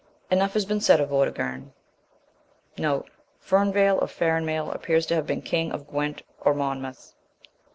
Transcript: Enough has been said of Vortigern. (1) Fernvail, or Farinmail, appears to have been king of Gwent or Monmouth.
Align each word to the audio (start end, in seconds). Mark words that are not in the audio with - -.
Enough 0.31 0.53
has 0.53 0.65
been 0.65 0.81
said 0.81 0.99
of 0.99 1.09
Vortigern. 1.09 1.73
(1) 2.75 3.03
Fernvail, 3.39 3.99
or 3.99 4.07
Farinmail, 4.07 4.73
appears 4.73 5.05
to 5.05 5.13
have 5.13 5.27
been 5.27 5.43
king 5.43 5.71
of 5.71 5.87
Gwent 5.87 6.23
or 6.39 6.55
Monmouth. 6.55 7.13